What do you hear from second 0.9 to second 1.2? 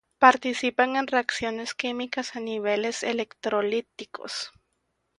en